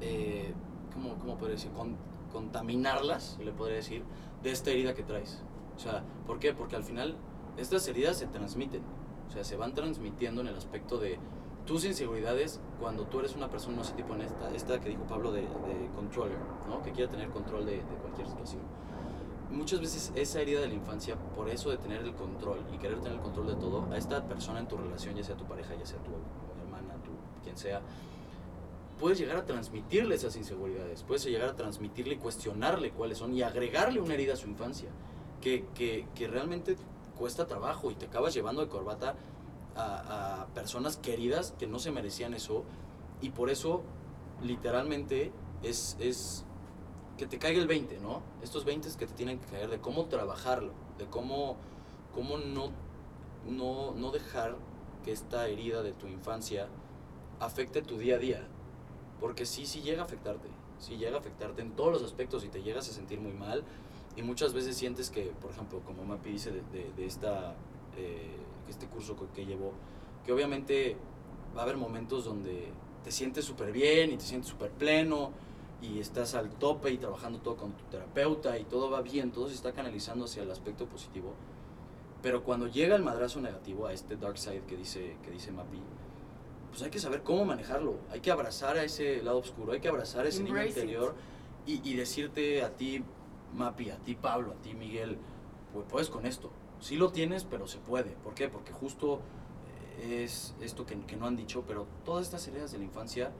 [0.00, 0.52] eh,
[0.92, 1.70] ¿cómo, cómo podría decir?
[1.72, 1.96] Con,
[2.32, 4.02] contaminarlas, le podría decir,
[4.42, 5.42] de esta herida que traes.
[5.76, 6.52] O sea, ¿por qué?
[6.52, 7.16] Porque al final
[7.56, 8.82] estas heridas se transmiten,
[9.28, 11.18] o sea, se van transmitiendo en el aspecto de
[11.66, 15.02] tus inseguridades cuando tú eres una persona, no sé, tipo en esta, esta que dijo
[15.04, 16.82] Pablo de, de controller, ¿no?
[16.82, 18.62] Que quiere tener control de, cualquier situación.
[19.50, 22.98] Muchas veces esa herida de la infancia, por eso de tener el control y querer
[22.98, 25.74] tener el control de todo, a esta persona en tu relación, ya sea tu pareja,
[25.74, 26.10] ya sea tu,
[27.46, 27.80] quien sea,
[28.98, 33.42] puedes llegar a transmitirle esas inseguridades, puedes llegar a transmitirle y cuestionarle cuáles son y
[33.42, 34.88] agregarle una herida a su infancia,
[35.40, 36.76] que, que, que realmente
[37.16, 39.14] cuesta trabajo y te acabas llevando de corbata
[39.76, 42.64] a, a, personas queridas que no se merecían eso
[43.20, 43.82] y por eso
[44.42, 45.30] literalmente
[45.62, 46.44] es, es
[47.16, 48.22] que te caiga el 20, ¿no?
[48.42, 51.56] Estos 20 que te tienen que caer de cómo trabajarlo, de cómo,
[52.12, 52.70] cómo no,
[53.48, 54.56] no, no dejar
[55.04, 56.68] que esta herida de tu infancia
[57.40, 58.46] afecte tu día a día.
[59.20, 62.48] Porque sí, sí llega a afectarte, sí llega a afectarte en todos los aspectos y
[62.48, 63.64] te llegas a sentir muy mal
[64.14, 67.54] y muchas veces sientes que, por ejemplo, como Mapi dice de, de, esta...
[67.96, 68.36] Eh,
[68.68, 69.72] este curso que, que llevó,
[70.24, 70.96] que obviamente
[71.56, 72.68] va a haber momentos donde
[73.04, 75.30] te sientes súper bien y te sientes súper pleno
[75.80, 79.48] y estás al tope y trabajando todo con tu terapeuta y todo va bien, todo
[79.48, 81.34] se está canalizando hacia el aspecto positivo.
[82.22, 85.80] Pero cuando llega el madrazo negativo a este dark side que dice, que dice Mapi,
[86.76, 87.94] pues hay que saber cómo manejarlo.
[88.10, 91.14] Hay que abrazar a ese lado oscuro, hay que abrazar a ese niño interior
[91.64, 93.02] y, y, decirte a ti,
[93.54, 95.16] Mapi, a ti, Pablo, a ti, Miguel,
[95.72, 96.50] pues puedes con esto.
[96.78, 98.10] Sí lo tienes, pero se puede.
[98.10, 98.50] ¿Por qué?
[98.50, 99.20] Porque justo
[100.02, 103.32] es esto que, que, no han dicho, pero todas estas heridas de la infancia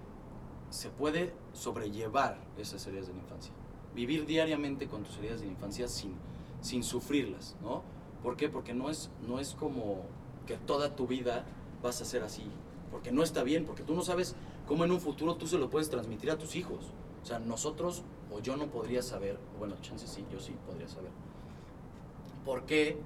[0.70, 3.53] se puede sobrellevar esas heridas de la infancia.
[3.94, 6.14] Vivir diariamente con tus heridas de la infancia sin,
[6.62, 7.83] sin sufrirlas, ¿no?
[8.22, 8.49] ¿Por qué?
[8.49, 10.07] Porque no es, no es como
[10.46, 11.44] que toda tu vida
[11.83, 12.51] vas a ser así,
[12.96, 14.35] porque no está bien, porque tú no sabes
[14.66, 16.78] cómo en un futuro tú se lo puedes transmitir a tus hijos.
[17.22, 20.88] O sea, nosotros, o yo no podría saber, o bueno, chances sí, yo sí podría
[20.88, 21.11] saber.
[22.42, 22.96] ¿Por qué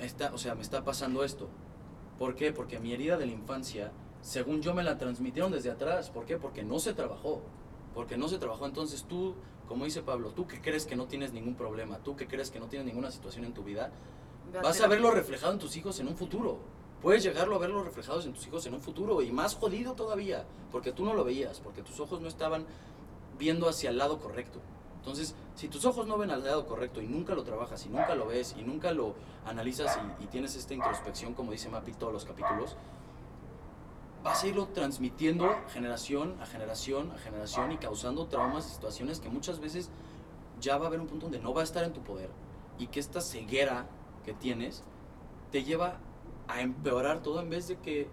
[0.00, 1.48] está, o sea, me está pasando esto.
[2.18, 2.50] ¿Por qué?
[2.50, 6.08] Porque mi herida de la infancia, según yo me la transmitieron desde atrás.
[6.08, 6.38] ¿Por qué?
[6.38, 7.42] Porque no se trabajó.
[7.94, 8.64] Porque no se trabajó.
[8.64, 9.34] Entonces tú,
[9.68, 12.58] como dice Pablo, tú que crees que no tienes ningún problema, tú que crees que
[12.58, 13.92] no tienes ninguna situación en tu vida,
[14.62, 16.79] vas a verlo reflejado en tus hijos en un futuro.
[17.02, 20.44] Puedes llegarlo a verlo reflejados en tus hijos en un futuro y más jodido todavía,
[20.70, 22.66] porque tú no lo veías, porque tus ojos no estaban
[23.38, 24.60] viendo hacia el lado correcto.
[24.96, 28.14] Entonces, si tus ojos no ven al lado correcto y nunca lo trabajas y nunca
[28.14, 29.14] lo ves y nunca lo
[29.46, 32.76] analizas y, tienes esta introspección, como dice Mapi todos los capítulos,
[34.22, 39.30] vas a irlo transmitiendo generación a generación a generación y causando traumas y situaciones que
[39.30, 39.88] muchas veces
[40.60, 42.28] ya va a haber un punto donde no va a estar en tu poder
[42.78, 43.86] y que esta ceguera
[44.26, 44.82] que tienes
[45.50, 45.98] te lleva
[46.54, 48.08] a empeorar todo en vez de que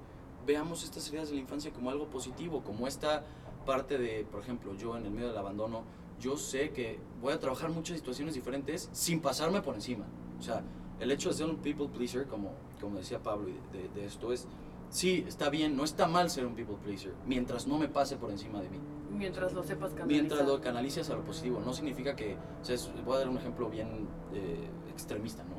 [0.45, 3.23] veamos estas heridas de la infancia como algo positivo, como esta
[3.65, 5.83] parte de, por ejemplo, yo en el medio del abandono,
[6.19, 10.05] yo sé que voy a trabajar muchas situaciones diferentes sin pasarme por encima.
[10.39, 10.63] O sea,
[10.99, 14.47] el hecho de ser un people pleaser, como, como decía Pablo de, de esto, es,
[14.89, 18.31] sí, está bien, no está mal ser un people pleaser, mientras no me pase por
[18.31, 18.79] encima de mí.
[19.11, 20.07] Mientras lo sepas canalizar.
[20.07, 21.59] Mientras lo canalices a lo positivo.
[21.63, 25.55] No significa que, o sea, es- voy a dar un ejemplo bien eh, extremista, ¿no?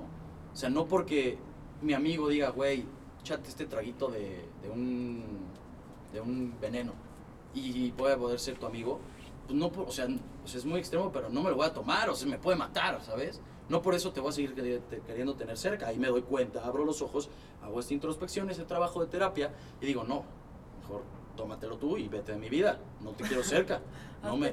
[0.53, 1.39] O sea, no porque
[1.83, 2.85] mi amigo diga, güey,
[3.23, 5.23] chate este traguito de, de un,
[6.13, 6.93] de un veneno
[7.55, 9.01] y voy a poder ser tu amigo,
[9.47, 10.07] pues no, o sea,
[10.45, 13.03] es muy extremo, pero no me lo voy a tomar, o sea, me puede matar,
[13.03, 13.41] ¿sabes?
[13.69, 14.55] No por eso te voy a seguir
[15.07, 15.89] queriendo tener cerca.
[15.89, 17.29] Ahí me doy cuenta, abro los ojos,
[17.63, 20.25] hago esta introspección, ese trabajo de terapia y digo, no,
[20.81, 21.03] mejor
[21.37, 23.81] tómatelo tú y vete de mi vida, no te quiero cerca.
[24.21, 24.53] No me,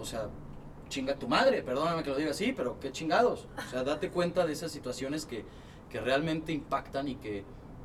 [0.00, 0.28] o sea,
[0.88, 3.46] chinga tu madre, perdóname que lo diga así, pero qué chingados.
[3.56, 5.44] O sea, date cuenta de esas situaciones que,
[5.90, 7.44] que realmente impactan y que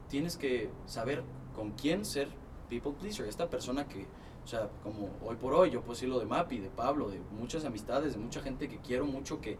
[0.09, 1.23] tienes que saber
[1.55, 2.29] con quién ser
[2.69, 3.27] people pleaser.
[3.27, 4.05] Esta persona que,
[4.43, 7.65] o sea, como hoy por hoy, yo puedo decirlo de Mapi, de Pablo, de muchas
[7.65, 9.57] amistades, de mucha gente que quiero mucho, que,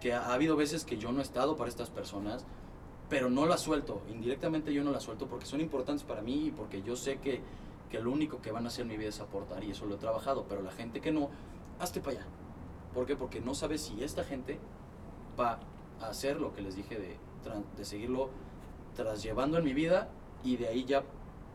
[0.00, 2.44] que ha, ha habido veces que yo no he estado para estas personas,
[3.08, 4.02] pero no las suelto.
[4.08, 7.40] Indirectamente yo no las suelto porque son importantes para mí y porque yo sé que,
[7.88, 9.94] que lo único que van a hacer en mi vida es aportar y eso lo
[9.94, 10.46] he trabajado.
[10.48, 11.30] Pero la gente que no,
[11.78, 12.26] hazte para allá.
[12.92, 13.16] ¿Por qué?
[13.16, 14.58] Porque no sabes si esta gente
[15.38, 15.60] va
[16.00, 17.16] a hacer lo que les dije de,
[17.76, 18.28] de seguirlo
[18.94, 20.08] tras llevando en mi vida
[20.44, 21.02] y de ahí ya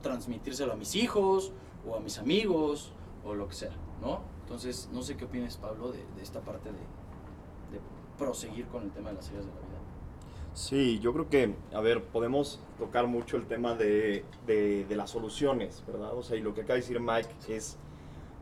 [0.02, 1.52] transmitírselo a mis hijos
[1.88, 2.94] o a mis amigos
[3.26, 4.22] o lo que sea, ¿no?
[4.44, 6.78] Entonces, no sé qué opinas, Pablo, de, esta parte de,
[8.18, 9.68] proseguir con el tema de las áreas de la vida.
[10.54, 15.84] Sí, yo creo que, a ver, podemos tocar mucho el tema de- de las soluciones,
[15.88, 16.14] ¿verdad?
[16.14, 17.78] O sea, y lo que acaba de decir Mike es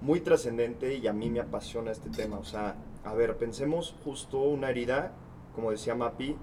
[0.02, 2.38] muy trascendente y a mí me apasiona este tema.
[2.40, 5.14] O sea, a ver, pensemos justo una herida,
[5.56, 6.36] como decía Mapi,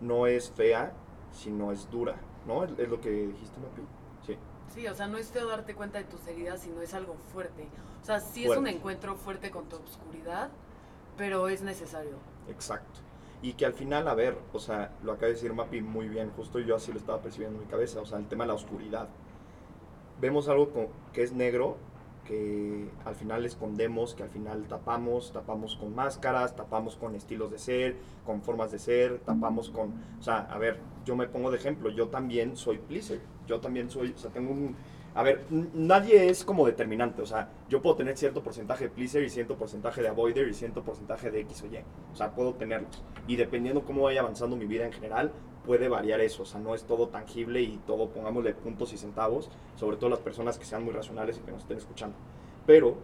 [0.00, 0.92] no es fea,
[1.32, 2.64] sino es dura, ¿no?
[2.64, 3.82] Es, es lo que dijiste, Mapi.
[4.26, 4.36] Sí.
[4.74, 7.66] Sí, o sea, no es feo darte cuenta de tus heridas, sino es algo fuerte.
[8.02, 10.50] O sea, sí es un encuentro fuerte con tu oscuridad,
[11.16, 12.16] pero es necesario.
[12.48, 13.00] Exacto.
[13.42, 16.30] Y que al final, a ver, o sea, lo acaba de decir Mapi muy bien,
[16.30, 18.54] justo yo así lo estaba percibiendo en mi cabeza, o sea, el tema de la
[18.54, 19.08] oscuridad.
[20.20, 20.70] Vemos algo
[21.12, 21.76] que es negro,
[22.26, 27.58] que al final escondemos, que al final tapamos, tapamos con máscaras, tapamos con estilos de
[27.58, 31.56] ser, con formas de ser, tapamos con, o sea, a ver, yo me pongo de
[31.56, 34.76] ejemplo, yo también soy pleaser, yo también soy, o sea, tengo un,
[35.14, 39.22] a ver, nadie es como determinante, o sea, yo puedo tener cierto porcentaje de pleaser
[39.22, 41.78] y cierto porcentaje de avoider y cierto porcentaje de X o Y,
[42.12, 45.32] o sea, puedo tenerlos, y dependiendo cómo vaya avanzando mi vida en general,
[45.66, 49.50] puede variar eso, o sea, no es todo tangible y todo, pongámosle puntos y centavos,
[49.74, 52.16] sobre todo las personas que sean muy racionales y que nos estén escuchando.
[52.64, 52.96] Pero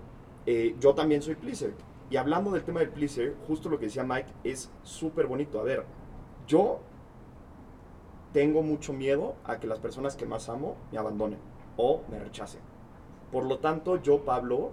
[0.46, 1.75] eh, yo también soy pleaser.
[2.11, 5.59] Y hablando del tema del pleaser, justo lo que decía Mike es súper bonito.
[5.61, 5.85] A ver,
[6.46, 6.81] yo
[8.33, 11.38] tengo mucho miedo a que las personas que más amo me abandonen
[11.77, 12.61] o me rechacen.
[13.31, 14.72] Por lo tanto, yo, Pablo,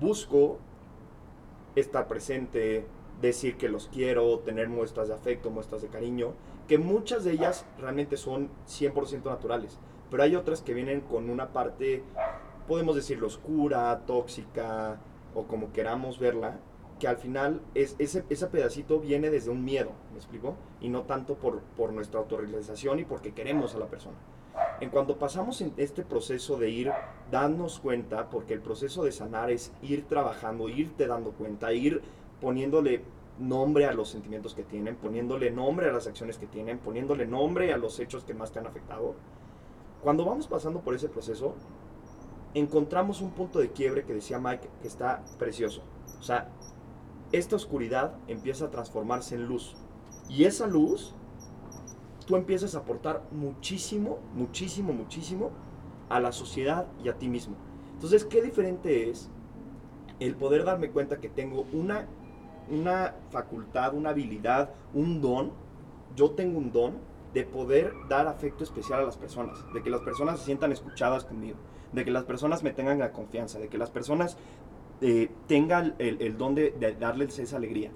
[0.00, 0.58] busco
[1.76, 2.86] estar presente,
[3.20, 6.32] decir que los quiero, tener muestras de afecto, muestras de cariño,
[6.68, 9.78] que muchas de ellas realmente son 100% naturales,
[10.10, 12.02] pero hay otras que vienen con una parte,
[12.66, 14.98] podemos decirlo, oscura, tóxica,
[15.34, 16.58] o como queramos verla,
[16.98, 20.54] que al final es, ese, pedacito viene desde un miedo, ¿me explico?
[20.80, 24.16] Y no tanto por, por nuestra autorrealización y porque queremos a la persona.
[24.80, 26.92] En cuanto pasamos en este proceso de ir
[27.30, 32.02] darnos cuenta, porque el proceso de sanar es ir trabajando, irte dando cuenta, ir
[32.40, 33.02] poniéndole
[33.38, 37.72] nombre a los sentimientos que tienen, poniéndole nombre a las acciones que tienen, poniéndole nombre
[37.72, 39.14] a los hechos que más te han afectado.
[40.02, 41.54] Cuando vamos pasando por ese proceso,
[42.54, 45.82] encontramos un punto de quiebre que decía Mike que está precioso.
[46.18, 46.48] O sea,
[47.32, 49.76] esta oscuridad empieza a transformarse en luz.
[50.28, 51.14] Y esa luz,
[52.26, 55.50] tú empiezas a aportar muchísimo, muchísimo, muchísimo
[56.08, 57.56] a la sociedad y a ti mismo.
[57.94, 59.30] Entonces, qué diferente es
[60.20, 62.06] el poder darme cuenta que tengo una,
[62.70, 65.52] una facultad, una habilidad, un don.
[66.16, 66.94] Yo tengo un don
[67.32, 71.24] de poder dar afecto especial a las personas, de que las personas se sientan escuchadas
[71.24, 71.56] conmigo,
[71.92, 74.36] de que las personas me tengan la confianza, de que las personas
[75.00, 77.90] eh, tengan el, el don de, de darles esa alegría.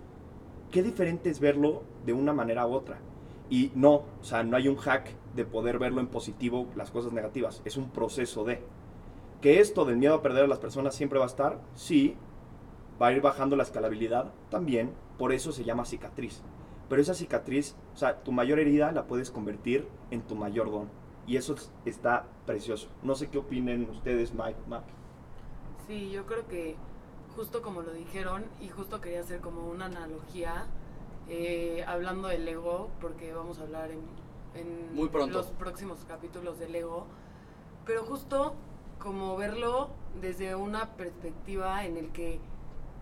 [0.72, 2.98] Qué diferente es verlo de una manera u otra.
[3.48, 7.12] Y no, o sea, no hay un hack de poder verlo en positivo las cosas
[7.12, 7.62] negativas.
[7.64, 8.61] Es un proceso de.
[9.40, 12.16] Que esto del miedo a perder a las personas siempre va a estar, sí,
[13.00, 16.42] va a ir bajando la escalabilidad también, por eso se llama cicatriz.
[16.88, 20.88] Pero esa cicatriz, o sea, tu mayor herida la puedes convertir en tu mayor don.
[21.26, 22.88] Y eso es- está precioso.
[23.02, 24.84] No sé qué opinen ustedes, Mike, Mac.
[25.87, 26.76] Sí, yo creo que
[27.37, 30.66] justo como lo dijeron y justo quería hacer como una analogía
[31.30, 34.00] eh, hablando del ego, porque vamos a hablar en,
[34.54, 35.37] en Muy pronto.
[35.37, 37.06] los próximos capítulos del ego,
[37.84, 38.54] pero justo
[38.98, 39.90] como verlo
[40.22, 42.40] desde una perspectiva en el que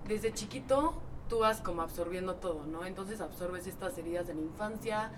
[0.09, 0.95] desde chiquito
[1.29, 2.85] tú vas como absorbiendo todo, ¿no?
[2.85, 5.11] Entonces absorbes estas heridas de la infancia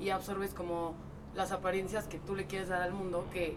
[0.00, 0.94] y absorbes como
[1.34, 3.56] las apariencias que tú le quieres dar al mundo, que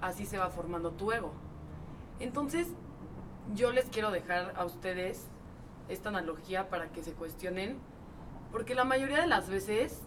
[0.00, 1.32] así se va formando tu ego.
[2.20, 2.68] Entonces,
[3.54, 5.26] yo les quiero dejar a ustedes
[5.88, 7.78] esta analogía para que se cuestionen,
[8.52, 10.00] porque la mayoría de las veces,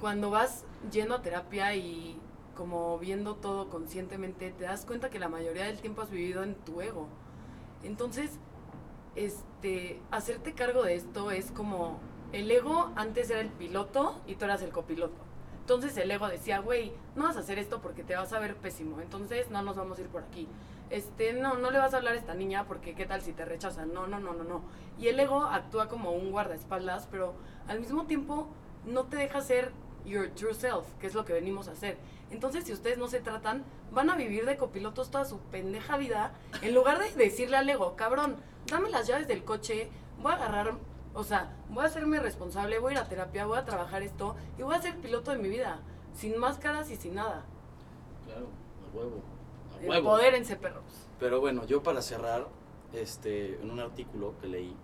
[0.00, 2.20] cuando vas yendo a terapia y
[2.56, 6.54] como viendo todo conscientemente, te das cuenta que la mayoría del tiempo has vivido en
[6.54, 7.08] tu ego.
[7.82, 8.38] Entonces,
[9.16, 11.98] este, hacerte cargo de esto es como,
[12.32, 15.16] el ego antes era el piloto y tú eras el copiloto.
[15.60, 18.56] Entonces el ego decía, güey, no vas a hacer esto porque te vas a ver
[18.56, 20.48] pésimo, entonces no nos vamos a ir por aquí.
[20.90, 23.44] Este, no, no le vas a hablar a esta niña porque qué tal si te
[23.44, 23.94] rechazan.
[23.94, 24.62] No, no, no, no, no.
[24.98, 27.34] Y el ego actúa como un guardaespaldas, pero
[27.68, 28.48] al mismo tiempo
[28.84, 29.72] no te deja ser
[30.04, 31.96] your true self, que es lo que venimos a hacer.
[32.30, 36.32] Entonces, si ustedes no se tratan, van a vivir de copilotos toda su pendeja vida,
[36.62, 39.90] en lugar de decirle al ego, cabrón, dame las llaves del coche,
[40.22, 40.74] voy a agarrar,
[41.14, 44.36] o sea, voy a hacerme responsable, voy a ir a terapia, voy a trabajar esto
[44.58, 45.80] y voy a ser piloto de mi vida,
[46.14, 47.44] sin máscaras y sin nada.
[48.26, 49.22] Claro, a huevo.
[49.72, 49.94] A huevo.
[49.94, 51.08] Empodérense, perros.
[51.18, 52.46] Pero bueno, yo para cerrar,
[52.92, 54.76] este, en un artículo que leí,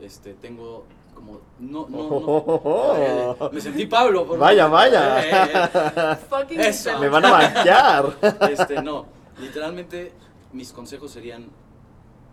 [0.00, 3.50] este, tengo como, no, no, no.
[3.52, 4.26] Me sentí Pablo.
[4.26, 5.24] por- Vaya, vaya.
[5.24, 6.98] Eh, eh, Eso.
[6.98, 8.16] Me van a banquear.
[8.50, 9.06] Este, no,
[9.38, 10.12] literalmente
[10.52, 11.46] mis consejos serían,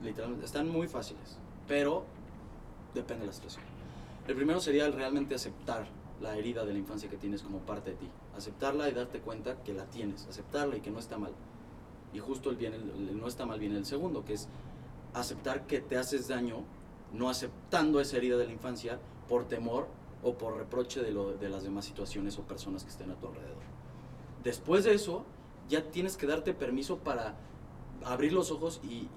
[0.03, 2.03] literalmente, están muy fáciles, pero
[2.93, 3.63] depende de la situación.
[4.27, 5.85] El primero sería el realmente aceptar
[6.21, 8.09] la herida de la infancia que tienes como parte de ti.
[8.37, 11.31] Aceptarla y darte cuenta que la tienes, aceptarla y que no está mal.
[12.13, 14.47] Y justo el, bien, el, el no está mal viene el segundo, que es
[15.13, 16.57] aceptar que te haces daño
[17.13, 19.87] no aceptando esa herida de la infancia por temor
[20.23, 23.27] o por reproche de, lo, de las demás situaciones o personas que estén a tu
[23.27, 23.63] alrededor.
[24.43, 25.25] Después de eso,
[25.69, 27.35] ya tienes que darte permiso para
[28.03, 29.07] abrir los ojos y,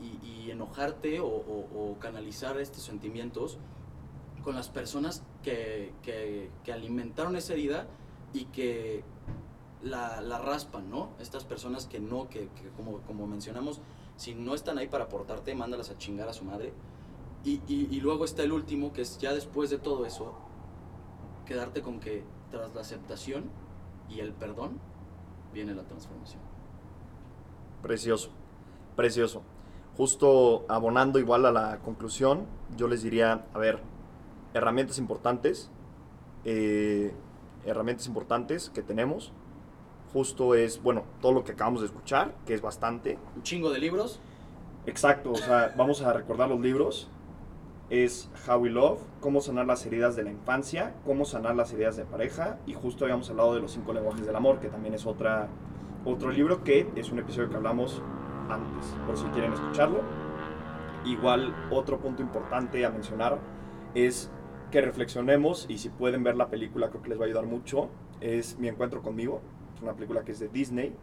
[0.50, 3.58] enojarte o, canalizar estos sentimientos
[4.44, 7.86] con las personas que, que- alimentaron esa herida
[8.32, 9.02] y que
[9.82, 11.10] la, raspan, ¿no?
[11.18, 13.80] Estas personas que no, que como, como mencionamos,
[14.16, 16.72] si no están ahí para aportarte, mándalas a chingar a su madre.
[17.44, 20.34] Y, y- y luego está el último, que es ya después de todo eso,
[21.46, 23.44] quedarte con que tras la aceptación
[24.08, 24.78] y el perdón
[25.52, 26.40] viene la transformación.
[27.82, 28.30] Precioso,
[28.96, 29.42] precioso.
[29.96, 33.78] Justo abonando igual a la conclusión, yo les diría, a ver,
[34.54, 35.70] herramientas importantes,
[36.44, 37.12] eh,
[37.66, 39.32] herramientas importantes que tenemos,
[40.12, 43.18] justo es, bueno, todo lo que acabamos de escuchar, que es bastante.
[43.36, 44.18] Un chingo de libros,
[44.86, 47.08] Exacto, o sea, vamos a recordar los libros.
[47.90, 51.96] Es How We Love, cómo sanar las heridas de la infancia, cómo sanar las heridas
[51.96, 55.06] de pareja y justo habíamos hablado de los cinco lenguajes del amor, que también es
[55.06, 55.48] otra,
[56.04, 58.02] otro libro que es un episodio que hablamos
[58.48, 60.00] antes, por si quieren escucharlo.
[61.04, 63.38] Igual otro punto importante a mencionar
[63.94, 64.30] es
[64.70, 67.90] que reflexionemos y si pueden ver la película creo que les va a ayudar mucho,
[68.20, 69.42] es Mi Encuentro conmigo,
[69.74, 70.94] es una película que es de Disney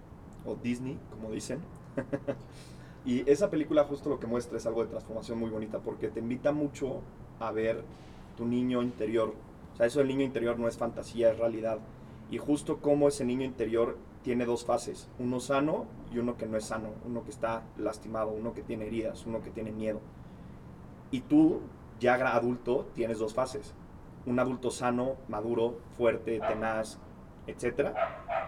[0.46, 1.60] o Disney, como dicen.
[3.04, 6.20] Y esa película justo lo que muestra es algo de transformación muy bonita porque te
[6.20, 7.02] invita mucho
[7.40, 7.84] a ver
[8.38, 9.34] tu niño interior.
[9.74, 11.80] O sea, eso del niño interior no es fantasía, es realidad.
[12.30, 16.58] Y justo como ese niño interior tiene dos fases, uno sano y uno que no
[16.58, 20.00] es sano, uno que está lastimado, uno que tiene heridas, uno que tiene miedo.
[21.10, 21.62] Y tú,
[22.00, 23.74] ya adulto, tienes dos fases.
[24.28, 27.00] Un adulto sano, maduro, fuerte, tenaz,
[27.48, 27.96] etc.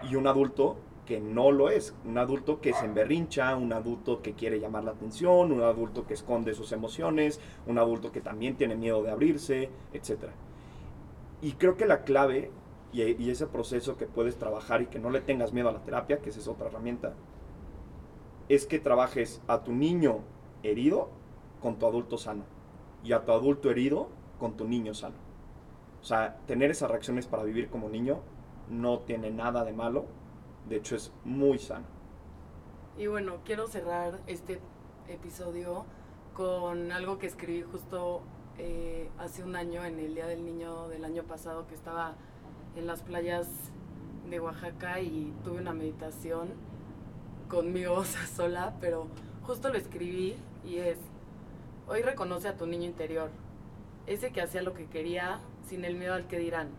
[0.08, 1.94] Y un adulto que no lo es.
[2.04, 6.14] Un adulto que se emberrincha, un adulto que quiere llamar la atención, un adulto que
[6.14, 10.30] esconde sus emociones, un adulto que también tiene miedo de abrirse, etc.
[11.42, 12.50] Y creo que la clave
[12.92, 16.18] y, ese proceso que puedes trabajar y que no le tengas miedo a la terapia,
[16.18, 17.14] que esa es otra herramienta,
[18.48, 20.20] es que trabajes a tu niño
[20.62, 21.08] herido
[21.60, 22.44] con tu adulto sano
[23.02, 24.08] y a tu adulto herido
[24.38, 25.16] con tu niño sano.
[26.00, 28.20] O sea, tener esas reacciones para vivir como niño
[28.70, 30.06] no tiene nada de malo,
[30.68, 31.86] de hecho es muy sano.
[32.96, 34.60] Y bueno, quiero cerrar este
[35.08, 35.84] episodio
[36.34, 38.22] con algo que escribí justo
[38.58, 42.14] eh, hace un año, en el Día del Niño del año pasado, que estaba
[42.76, 43.48] en las playas
[44.28, 46.50] de Oaxaca y tuve una meditación
[47.48, 48.04] conmigo
[48.36, 49.06] sola, pero
[49.42, 50.98] justo lo escribí y es,
[51.86, 53.28] Hoy reconoce a tu niño interior,
[54.06, 56.70] ese que hacía lo que quería sin el miedo al que dirán,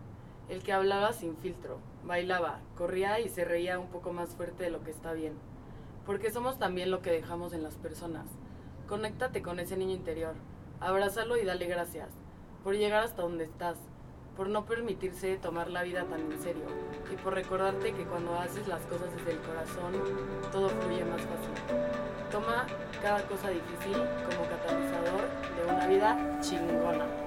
[0.50, 4.70] el que hablaba sin filtro, bailaba, corría y se reía un poco más fuerte de
[4.70, 5.34] lo que está bien,
[6.06, 8.26] porque somos también lo que dejamos en las personas.
[8.88, 10.36] Conéctate con ese niño interior,
[10.80, 12.10] abrázalo y dale gracias
[12.64, 13.78] por llegar hasta donde estás,
[14.38, 16.66] por no permitirse tomar la vida tan en serio
[17.12, 19.94] y por recordarte que cuando haces las cosas desde el corazón,
[20.52, 21.80] todo fluye más fácil.
[22.32, 22.68] Toma
[23.02, 25.22] cada cosa difícil como catalizador
[25.56, 27.25] de una vida chingona.